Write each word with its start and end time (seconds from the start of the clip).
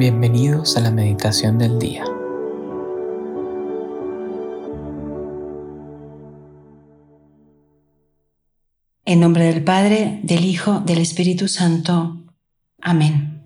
Bienvenidos 0.00 0.78
a 0.78 0.80
la 0.80 0.90
meditación 0.90 1.58
del 1.58 1.78
día. 1.78 2.06
En 9.04 9.20
nombre 9.20 9.44
del 9.44 9.62
Padre, 9.62 10.20
del 10.22 10.46
Hijo, 10.46 10.80
del 10.80 11.00
Espíritu 11.00 11.48
Santo. 11.48 12.16
Amén. 12.80 13.42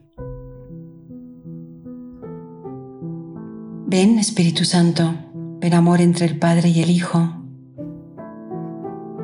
Ven, 3.89 4.21
Espíritu 4.21 4.65
Santo, 4.65 5.13
ven 5.59 5.75
amor 5.75 6.01
entre 6.01 6.27
el 6.27 6.39
Padre 6.39 6.69
y 6.69 6.83
el 6.83 6.91
Hijo. 6.91 7.35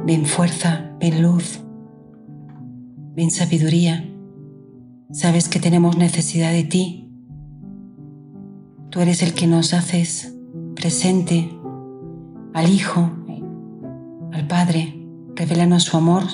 Ven 0.05 0.27
fuerza, 0.27 0.97
ven 0.99 1.23
luz, 1.23 1.61
ven 3.15 3.31
sabiduría. 3.31 4.05
Sabes 5.13 5.49
que 5.49 5.61
tenemos 5.61 5.97
necesidad 5.97 6.51
de 6.51 6.65
ti 6.65 7.07
Tú 8.91 9.01
eres 9.01 9.23
el 9.23 9.35
que 9.35 9.47
nos 9.47 9.73
haces 9.73 10.35
presente 10.75 11.57
al 12.53 12.69
Hijo, 12.69 13.09
al 14.33 14.49
Padre. 14.49 14.97
Revélanos 15.37 15.85
su 15.85 15.97
amor, 15.97 16.25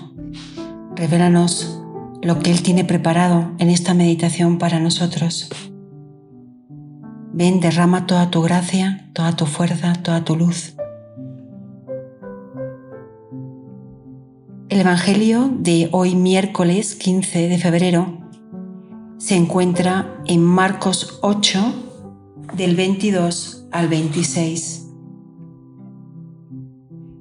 revélanos 0.94 1.82
lo 2.22 2.38
que 2.38 2.50
Él 2.50 2.62
tiene 2.62 2.84
preparado 2.84 3.52
en 3.58 3.68
esta 3.68 3.92
meditación 3.92 4.56
para 4.56 4.80
nosotros. 4.80 5.50
Ven, 7.34 7.60
derrama 7.60 8.06
toda 8.06 8.30
tu 8.30 8.40
gracia, 8.40 9.10
toda 9.12 9.36
tu 9.36 9.44
fuerza, 9.44 9.92
toda 9.92 10.24
tu 10.24 10.34
luz. 10.34 10.76
El 14.70 14.80
Evangelio 14.80 15.50
de 15.58 15.90
hoy 15.92 16.14
miércoles 16.14 16.94
15 16.94 17.48
de 17.48 17.58
febrero 17.58 18.18
se 19.18 19.36
encuentra 19.36 20.22
en 20.24 20.42
Marcos 20.42 21.18
8, 21.20 21.85
del 22.54 22.76
22 22.76 23.68
al 23.72 23.88
26. 23.88 24.90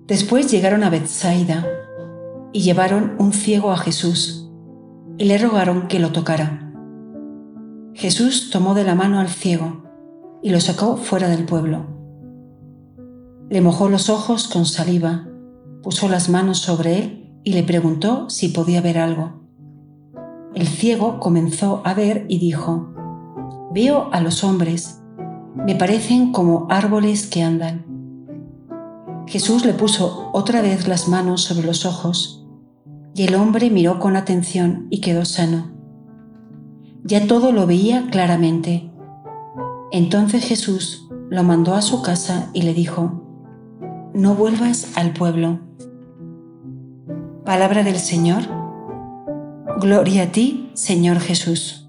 Después 0.07 0.51
llegaron 0.51 0.83
a 0.83 0.89
Bethsaida 0.89 1.65
y 2.53 2.61
llevaron 2.61 3.15
un 3.17 3.33
ciego 3.33 3.71
a 3.71 3.77
Jesús 3.77 4.49
y 5.17 5.25
le 5.25 5.37
rogaron 5.37 5.87
que 5.87 5.99
lo 5.99 6.11
tocara. 6.11 6.73
Jesús 7.93 8.49
tomó 8.51 8.75
de 8.75 8.83
la 8.83 8.95
mano 8.95 9.19
al 9.19 9.29
ciego 9.29 9.83
y 10.41 10.49
lo 10.49 10.59
sacó 10.59 10.97
fuera 10.97 11.27
del 11.27 11.45
pueblo. 11.45 11.85
Le 13.49 13.61
mojó 13.61 13.89
los 13.89 14.09
ojos 14.09 14.47
con 14.47 14.65
saliva, 14.65 15.27
puso 15.81 16.07
las 16.09 16.29
manos 16.29 16.59
sobre 16.59 16.99
él 16.99 17.39
y 17.43 17.53
le 17.53 17.63
preguntó 17.63 18.29
si 18.29 18.49
podía 18.49 18.81
ver 18.81 18.97
algo. 18.97 19.41
El 20.53 20.67
ciego 20.67 21.19
comenzó 21.19 21.81
a 21.83 21.93
ver 21.93 22.25
y 22.29 22.39
dijo, 22.39 22.93
Veo 23.73 24.09
a 24.13 24.21
los 24.21 24.43
hombres, 24.43 25.01
me 25.55 25.75
parecen 25.75 26.31
como 26.31 26.67
árboles 26.69 27.27
que 27.27 27.41
andan. 27.43 27.85
Jesús 29.27 29.65
le 29.65 29.73
puso 29.73 30.29
otra 30.33 30.61
vez 30.61 30.87
las 30.87 31.07
manos 31.07 31.41
sobre 31.43 31.65
los 31.65 31.85
ojos 31.85 32.45
y 33.15 33.23
el 33.23 33.35
hombre 33.35 33.69
miró 33.69 33.99
con 33.99 34.15
atención 34.15 34.87
y 34.89 35.01
quedó 35.01 35.25
sano. 35.25 35.71
Ya 37.03 37.27
todo 37.27 37.51
lo 37.51 37.65
veía 37.65 38.07
claramente. 38.11 38.91
Entonces 39.91 40.45
Jesús 40.45 41.07
lo 41.29 41.43
mandó 41.43 41.73
a 41.75 41.81
su 41.81 42.01
casa 42.01 42.49
y 42.53 42.63
le 42.63 42.73
dijo, 42.73 43.23
no 44.13 44.35
vuelvas 44.35 44.97
al 44.97 45.13
pueblo. 45.13 45.59
Palabra 47.45 47.83
del 47.83 47.97
Señor. 47.97 48.43
Gloria 49.79 50.23
a 50.23 50.31
ti, 50.31 50.71
Señor 50.73 51.19
Jesús. 51.19 51.84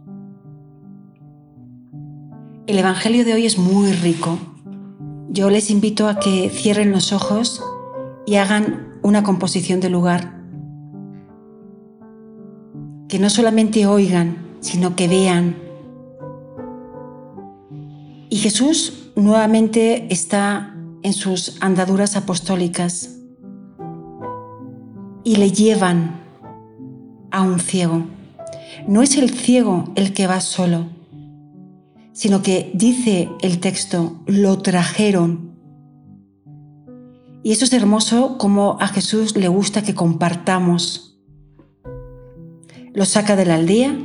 El 2.67 2.81
Evangelio 2.81 3.25
de 3.25 3.33
hoy 3.33 3.47
es 3.47 3.59
muy 3.59 3.93
rico. 3.93 4.41
Yo 5.29 5.51
les 5.51 5.71
invito 5.71 6.09
a 6.09 6.19
que 6.19 6.51
cierren 6.51 6.91
los 6.91 7.13
ojos 7.13 7.63
y 8.27 8.37
hagan 8.37 8.99
una 9.03 9.23
composición 9.23 9.79
de 9.79 9.89
lugar. 9.89 10.43
Que 13.09 13.21
no 13.21 13.31
solamente 13.31 13.87
oigan, 13.87 14.57
sino 14.59 14.97
que 14.97 15.07
vean. 15.07 15.55
Y 18.31 18.39
Jesús 18.39 19.13
nuevamente 19.15 20.13
está 20.13 20.75
en 21.05 21.13
sus 21.13 21.59
andaduras 21.61 22.17
apostólicas 22.17 23.17
y 25.23 25.37
le 25.37 25.53
llevan 25.53 26.21
a 27.31 27.43
un 27.43 27.61
ciego. 27.61 28.07
No 28.89 29.03
es 29.03 29.17
el 29.17 29.31
ciego 29.31 29.85
el 29.95 30.13
que 30.13 30.27
va 30.27 30.41
solo, 30.41 30.96
sino 32.17 32.43
que 32.43 32.71
dice 32.73 33.29
el 33.43 33.61
texto, 33.61 34.23
lo 34.25 34.63
trajeron. 34.63 35.55
Y 37.43 37.53
eso 37.53 37.67
es 37.67 37.75
hermoso 37.75 38.39
como 38.39 38.79
a 38.81 38.89
Jesús 38.89 39.37
le 39.37 39.49
gusta 39.49 39.83
que 39.83 39.95
compartamos. 39.95 41.21
Lo 42.95 43.05
saca 43.05 43.37
de 43.37 43.45
la 43.45 43.57
aldea 43.57 43.99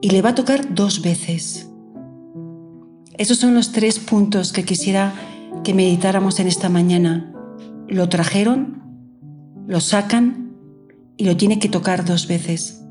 y 0.00 0.10
le 0.10 0.22
va 0.22 0.28
a 0.28 0.34
tocar 0.36 0.76
dos 0.76 1.02
veces. 1.02 1.68
Esos 3.18 3.38
son 3.38 3.56
los 3.56 3.72
tres 3.72 3.98
puntos 3.98 4.52
que 4.52 4.64
quisiera 4.64 5.12
que 5.64 5.74
meditáramos 5.74 6.38
en 6.38 6.46
esta 6.46 6.68
mañana. 6.68 7.34
Lo 7.88 8.08
trajeron, 8.08 8.80
lo 9.66 9.80
sacan 9.80 10.54
y 11.16 11.24
lo 11.24 11.36
tiene 11.36 11.58
que 11.58 11.68
tocar 11.68 12.04
dos 12.04 12.28
veces. 12.28 12.84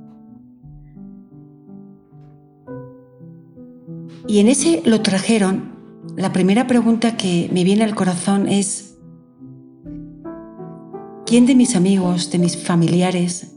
Y 4.30 4.38
en 4.38 4.48
ese 4.48 4.84
lo 4.86 5.02
trajeron. 5.02 5.72
La 6.16 6.32
primera 6.32 6.68
pregunta 6.68 7.18
que 7.18 7.50
me 7.52 7.64
viene 7.64 7.84
al 7.84 7.96
corazón 7.96 8.48
es, 8.48 9.00
¿quién 11.26 11.48
de 11.48 11.56
mis 11.56 11.76
amigos, 11.76 12.30
de 12.30 12.38
mis 12.38 12.56
familiares, 12.56 13.56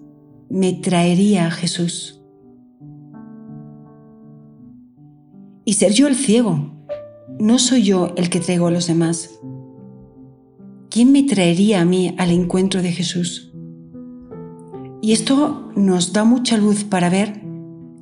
me 0.49 0.73
traería 0.73 1.47
a 1.47 1.51
Jesús? 1.51 2.23
Y 5.67 5.75
ser 5.75 5.93
yo 5.93 6.07
el 6.09 6.17
ciego, 6.17 6.73
no 7.39 7.59
soy 7.59 7.83
yo 7.83 8.15
el 8.17 8.31
que 8.31 8.41
traigo 8.41 8.69
a 8.69 8.71
los 8.71 8.87
demás. 8.87 9.29
¿Quién 10.89 11.13
me 11.13 11.25
traería 11.25 11.83
a 11.83 11.85
mí 11.85 12.15
al 12.17 12.31
encuentro 12.31 12.81
de 12.81 12.93
Jesús? 12.93 13.53
Y 15.03 15.13
esto 15.13 15.71
nos 15.77 16.15
da 16.15 16.25
mucha 16.25 16.57
luz 16.57 16.85
para 16.85 17.11
ver 17.11 17.43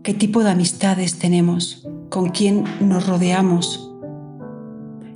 qué 0.04 0.14
tipo 0.14 0.44
de 0.44 0.50
amistades 0.50 1.18
tenemos 1.18 1.89
con 2.10 2.30
quien 2.30 2.64
nos 2.80 3.06
rodeamos. 3.06 3.94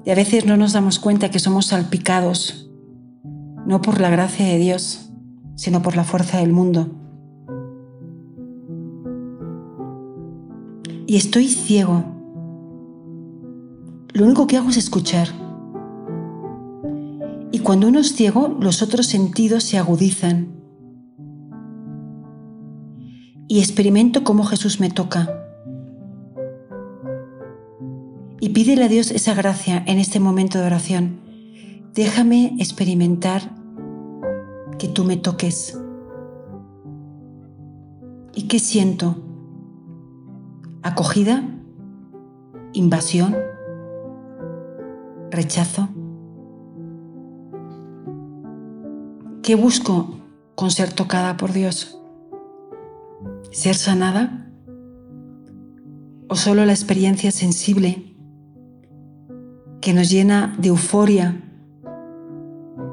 Y 0.06 0.10
a 0.10 0.14
veces 0.14 0.46
no 0.46 0.56
nos 0.56 0.72
damos 0.72 0.98
cuenta 0.98 1.30
que 1.30 1.40
somos 1.40 1.66
salpicados, 1.66 2.70
no 3.66 3.82
por 3.82 4.00
la 4.00 4.10
gracia 4.10 4.46
de 4.46 4.58
Dios, 4.58 5.10
sino 5.56 5.82
por 5.82 5.96
la 5.96 6.04
fuerza 6.04 6.38
del 6.38 6.52
mundo. 6.52 6.88
Y 11.06 11.16
estoy 11.16 11.48
ciego. 11.48 12.04
Lo 14.12 14.24
único 14.24 14.46
que 14.46 14.56
hago 14.56 14.70
es 14.70 14.76
escuchar. 14.76 15.28
Y 17.50 17.58
cuando 17.60 17.88
uno 17.88 18.00
es 18.00 18.14
ciego, 18.14 18.56
los 18.60 18.82
otros 18.82 19.06
sentidos 19.06 19.64
se 19.64 19.78
agudizan. 19.78 20.48
Y 23.48 23.58
experimento 23.58 24.24
cómo 24.24 24.44
Jesús 24.44 24.80
me 24.80 24.90
toca 24.90 25.43
pídele 28.54 28.84
a 28.84 28.88
Dios 28.88 29.10
esa 29.10 29.34
gracia 29.34 29.82
en 29.84 29.98
este 29.98 30.20
momento 30.20 30.60
de 30.60 30.66
oración. 30.66 31.18
Déjame 31.92 32.54
experimentar 32.60 33.52
que 34.78 34.86
tú 34.86 35.02
me 35.04 35.16
toques. 35.16 35.78
¿Y 38.32 38.46
qué 38.46 38.60
siento? 38.60 39.16
¿Acogida? 40.82 41.42
¿Invasión? 42.72 43.36
¿Rechazo? 45.32 45.88
¿Qué 49.42 49.56
busco 49.56 50.20
con 50.54 50.70
ser 50.70 50.92
tocada 50.92 51.36
por 51.36 51.52
Dios? 51.52 52.00
¿Ser 53.50 53.74
sanada? 53.74 54.48
¿O 56.28 56.36
solo 56.36 56.64
la 56.64 56.72
experiencia 56.72 57.32
sensible 57.32 58.13
que 59.84 59.92
nos 59.92 60.08
llena 60.08 60.56
de 60.56 60.68
euforia, 60.68 61.42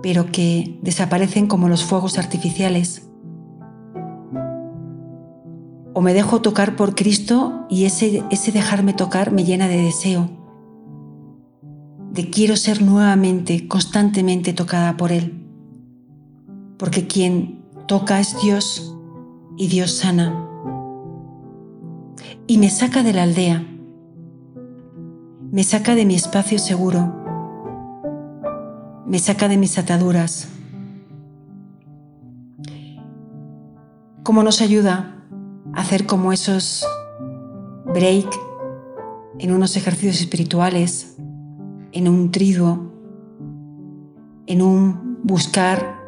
pero 0.03 0.29
que 0.29 0.77
desaparecen 0.81 1.47
como 1.47 1.69
los 1.69 1.85
fuegos 1.85 2.17
artificiales. 2.17 3.07
O 5.93 6.01
me 6.01 6.13
dejo 6.13 6.41
tocar 6.41 6.75
por 6.75 6.93
Cristo 6.93 7.65
y 7.69 7.85
ese, 7.85 8.23
ese 8.29 8.51
dejarme 8.51 8.91
tocar 8.91 9.31
me 9.31 9.45
llena 9.45 9.69
de 9.69 9.77
deseo, 9.77 10.29
de 12.11 12.29
quiero 12.29 12.57
ser 12.57 12.81
nuevamente, 12.81 13.69
constantemente 13.69 14.51
tocada 14.51 14.97
por 14.97 15.13
Él. 15.13 15.47
Porque 16.77 17.07
quien 17.07 17.63
toca 17.87 18.19
es 18.19 18.35
Dios 18.43 18.97
y 19.55 19.67
Dios 19.67 19.91
sana. 19.93 20.45
Y 22.47 22.57
me 22.57 22.69
saca 22.69 23.01
de 23.01 23.13
la 23.13 23.23
aldea 23.23 23.70
me 25.51 25.63
saca 25.63 25.95
de 25.95 26.05
mi 26.05 26.15
espacio 26.15 26.57
seguro, 26.59 27.13
me 29.05 29.19
saca 29.19 29.49
de 29.49 29.57
mis 29.57 29.77
ataduras. 29.77 30.47
¿Cómo 34.23 34.43
nos 34.43 34.61
ayuda 34.61 35.13
a 35.73 35.81
hacer 35.81 36.05
como 36.05 36.31
esos 36.31 36.85
break 37.85 38.27
en 39.39 39.51
unos 39.51 39.75
ejercicios 39.75 40.21
espirituales, 40.21 41.17
en 41.91 42.07
un 42.07 42.31
triduo, 42.31 42.93
en 44.47 44.61
un 44.61 45.19
buscar 45.23 45.99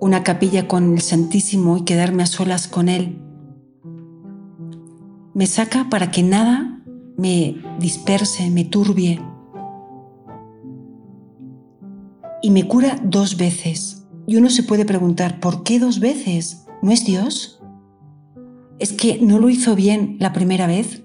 una 0.00 0.22
capilla 0.22 0.68
con 0.68 0.94
el 0.94 1.00
Santísimo 1.00 1.76
y 1.76 1.82
quedarme 1.82 2.22
a 2.22 2.26
solas 2.26 2.68
con 2.68 2.88
Él. 2.88 3.18
Me 5.34 5.46
saca 5.46 5.88
para 5.90 6.10
que 6.10 6.22
nada 6.22 6.69
me 7.20 7.54
disperse, 7.78 8.50
me 8.50 8.64
turbie. 8.64 9.20
Y 12.42 12.50
me 12.50 12.66
cura 12.66 12.98
dos 13.04 13.36
veces. 13.36 14.08
Y 14.26 14.36
uno 14.36 14.48
se 14.48 14.62
puede 14.62 14.86
preguntar, 14.86 15.38
¿por 15.38 15.62
qué 15.62 15.78
dos 15.78 16.00
veces? 16.00 16.66
¿No 16.82 16.90
es 16.90 17.04
Dios? 17.04 17.62
¿Es 18.78 18.94
que 18.94 19.18
no 19.20 19.38
lo 19.38 19.50
hizo 19.50 19.76
bien 19.76 20.16
la 20.18 20.32
primera 20.32 20.66
vez? 20.66 21.02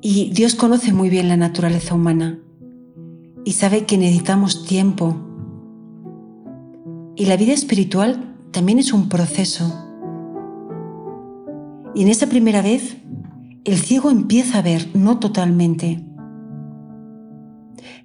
Y 0.00 0.30
Dios 0.30 0.54
conoce 0.54 0.94
muy 0.94 1.10
bien 1.10 1.28
la 1.28 1.36
naturaleza 1.36 1.94
humana 1.94 2.38
y 3.44 3.52
sabe 3.52 3.84
que 3.84 3.98
necesitamos 3.98 4.64
tiempo. 4.64 5.16
Y 7.16 7.26
la 7.26 7.36
vida 7.36 7.52
espiritual 7.52 8.34
también 8.50 8.78
es 8.78 8.94
un 8.94 9.10
proceso. 9.10 9.86
Y 11.94 12.02
en 12.02 12.08
esa 12.08 12.28
primera 12.28 12.62
vez, 12.62 12.96
el 13.70 13.78
ciego 13.78 14.10
empieza 14.10 14.58
a 14.58 14.62
ver, 14.62 14.88
no 14.94 15.18
totalmente. 15.18 16.04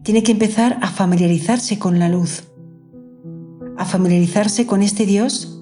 Tiene 0.04 0.22
que 0.22 0.32
empezar 0.32 0.78
a 0.82 0.88
familiarizarse 0.88 1.80
con 1.80 1.98
la 1.98 2.08
luz, 2.08 2.44
a 3.76 3.86
familiarizarse 3.86 4.68
con 4.68 4.84
este 4.84 5.06
Dios 5.06 5.60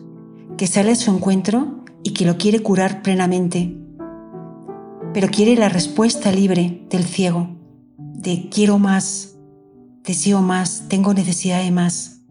que 0.58 0.68
sale 0.68 0.92
a 0.92 0.96
su 0.96 1.10
encuentro 1.10 1.86
y 2.04 2.12
que 2.12 2.26
lo 2.26 2.38
quiere 2.38 2.60
curar 2.60 3.02
plenamente, 3.02 3.78
pero 5.14 5.30
quiere 5.30 5.56
la 5.56 5.70
respuesta 5.70 6.32
libre 6.32 6.86
del 6.90 7.06
ciego, 7.06 7.56
de 7.98 8.50
quiero 8.50 8.80
más, 8.80 9.38
deseo 10.04 10.42
más, 10.42 10.86
tengo 10.90 11.14
necesidad 11.14 11.64
de 11.64 11.72
más. 11.72 12.22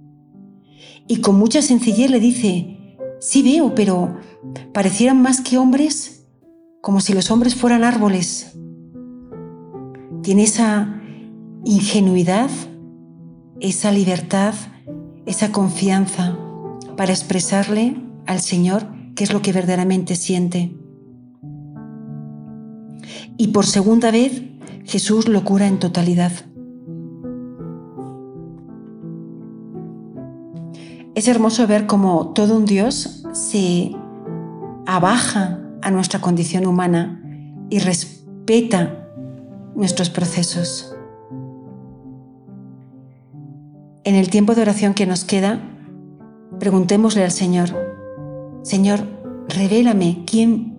Y 1.08 1.22
con 1.22 1.38
mucha 1.38 1.62
sencillez 1.62 2.10
le 2.10 2.20
dice, 2.20 2.98
sí 3.20 3.42
veo, 3.42 3.74
pero 3.74 4.18
parecieran 4.74 5.22
más 5.22 5.40
que 5.40 5.56
hombres, 5.56 6.21
como 6.82 7.00
si 7.00 7.14
los 7.14 7.30
hombres 7.30 7.54
fueran 7.54 7.84
árboles. 7.84 8.54
Tiene 10.22 10.42
esa 10.42 11.00
ingenuidad, 11.64 12.50
esa 13.60 13.92
libertad, 13.92 14.52
esa 15.24 15.52
confianza 15.52 16.36
para 16.96 17.12
expresarle 17.12 17.96
al 18.26 18.40
Señor 18.40 18.84
qué 19.14 19.22
es 19.24 19.32
lo 19.32 19.42
que 19.42 19.52
verdaderamente 19.52 20.16
siente. 20.16 20.76
Y 23.36 23.48
por 23.48 23.64
segunda 23.64 24.10
vez 24.10 24.42
Jesús 24.84 25.28
lo 25.28 25.44
cura 25.44 25.68
en 25.68 25.78
totalidad. 25.78 26.32
Es 31.14 31.28
hermoso 31.28 31.64
ver 31.68 31.86
cómo 31.86 32.32
todo 32.32 32.56
un 32.56 32.64
Dios 32.64 33.24
se 33.32 33.92
abaja 34.84 35.61
a 35.82 35.90
nuestra 35.90 36.20
condición 36.20 36.66
humana 36.66 37.22
y 37.70 37.78
respeta 37.78 39.08
nuestros 39.74 40.10
procesos. 40.10 40.94
En 44.04 44.14
el 44.14 44.30
tiempo 44.30 44.54
de 44.54 44.62
oración 44.62 44.94
que 44.94 45.06
nos 45.06 45.24
queda, 45.24 45.60
preguntémosle 46.58 47.24
al 47.24 47.30
Señor, 47.30 47.70
Señor, 48.62 49.00
revélame 49.48 50.24
quién 50.26 50.78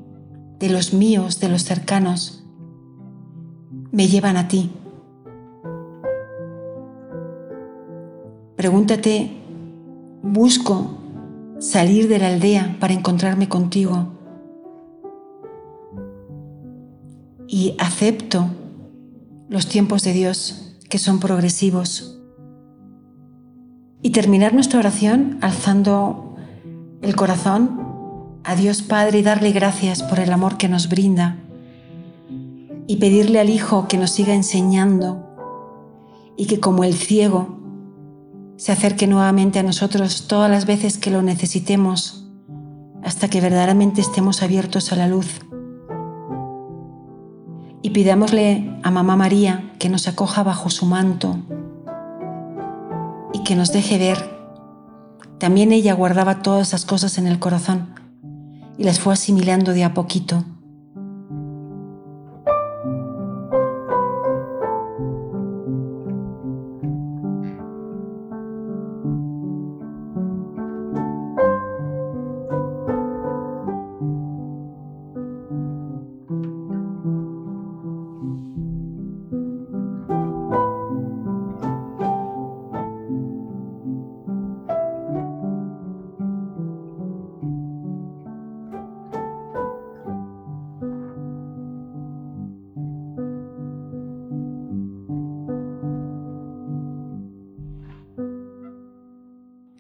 de 0.60 0.70
los 0.70 0.94
míos, 0.94 1.40
de 1.40 1.50
los 1.50 1.64
cercanos, 1.64 2.46
me 3.92 4.08
llevan 4.08 4.38
a 4.38 4.48
ti. 4.48 4.72
Pregúntate, 8.56 9.32
busco 10.22 10.98
salir 11.60 12.08
de 12.08 12.20
la 12.20 12.28
aldea 12.28 12.78
para 12.80 12.94
encontrarme 12.94 13.50
contigo. 13.50 14.14
Y 17.56 17.76
acepto 17.78 18.48
los 19.48 19.68
tiempos 19.68 20.02
de 20.02 20.12
Dios 20.12 20.76
que 20.90 20.98
son 20.98 21.20
progresivos. 21.20 22.20
Y 24.02 24.10
terminar 24.10 24.56
nuestra 24.56 24.80
oración 24.80 25.38
alzando 25.40 26.36
el 27.04 27.16
corazón 27.16 28.40
a 28.44 28.56
Dios 28.56 28.82
Padre 28.82 29.20
y 29.20 29.22
darle 29.22 29.52
gracias 29.52 30.02
por 30.02 30.20
el 30.20 30.34
amor 30.34 30.58
que 30.58 30.68
nos 30.68 30.90
brinda. 30.90 31.38
Y 32.88 32.96
pedirle 32.96 33.40
al 33.40 33.52
Hijo 33.52 33.88
que 33.88 34.00
nos 34.00 34.10
siga 34.10 34.34
enseñando 34.34 35.30
y 36.36 36.48
que 36.48 36.60
como 36.60 36.84
el 36.84 36.96
ciego 36.96 37.60
se 38.58 38.72
acerque 38.72 39.06
nuevamente 39.06 39.60
a 39.60 39.64
nosotros 39.64 40.26
todas 40.28 40.50
las 40.50 40.66
veces 40.66 40.98
que 40.98 41.12
lo 41.12 41.22
necesitemos, 41.22 42.28
hasta 43.04 43.28
que 43.28 43.42
verdaderamente 43.42 44.02
estemos 44.02 44.42
abiertos 44.42 44.92
a 44.92 44.96
la 44.96 45.08
luz. 45.08 45.40
Y 47.84 47.92
pidámosle 47.92 48.80
a 48.82 48.90
Mamá 48.90 49.16
María 49.16 49.74
que 49.78 49.90
nos 49.90 50.08
acoja 50.08 50.42
bajo 50.42 50.72
su 50.72 50.86
manto 50.88 51.38
y 53.34 53.44
que 53.44 53.56
nos 53.56 53.72
deje 53.72 53.98
ver. 54.00 54.18
También 55.38 55.72
ella 55.74 55.94
guardaba 55.94 56.42
todas 56.42 56.70
esas 56.70 56.86
cosas 56.86 57.18
en 57.18 57.28
el 57.28 57.38
corazón 57.38 57.94
y 58.78 58.86
las 58.86 59.00
fue 59.00 59.14
asimilando 59.14 59.74
de 59.74 59.84
a 59.84 59.94
poquito. 59.94 60.46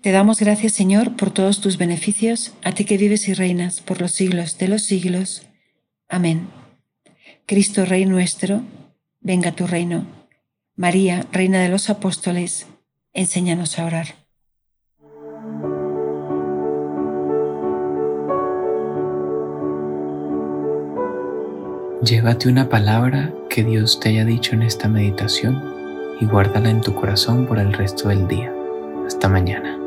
Te 0.03 0.12
damos 0.12 0.41
gracias, 0.41 0.74
Señor, 0.74 1.15
por 1.15 1.31
todos 1.31 1.62
tus 1.62 1.77
beneficios, 1.77 2.51
a 2.62 2.74
ti 2.74 2.83
que 2.83 2.98
vives 2.98 3.29
y 3.29 3.33
reinas 3.33 3.79
por 3.79 4.01
los 4.01 4.12
siglos 4.12 4.57
de 4.57 4.67
los 4.67 4.81
siglos. 4.81 5.43
Amén. 6.10 6.50
Cristo, 7.45 7.86
Rey 7.86 8.05
nuestro, 8.05 8.63
venga 9.22 9.53
tu 9.53 9.65
reino. 9.65 10.05
María, 10.75 11.25
Reina 11.31 11.62
de 11.62 11.69
los 11.69 11.89
Apóstoles, 11.89 12.67
enséñanos 13.13 13.79
a 13.79 13.86
orar. 13.86 14.07
Llévate 22.03 22.50
una 22.50 22.67
palabra 22.67 23.33
que 23.50 23.63
Dios 23.63 24.01
te 24.01 24.10
haya 24.10 24.25
dicho 24.25 24.53
en 24.53 24.63
esta 24.63 24.89
meditación 24.89 25.63
y 26.19 26.25
guárdala 26.25 26.69
en 26.72 26.81
tu 26.81 26.93
corazón 26.93 27.45
por 27.45 27.57
el 27.57 27.72
resto 27.72 28.10
del 28.10 28.27
día. 28.27 28.53
Hasta 29.07 29.29
mañana. 29.29 29.83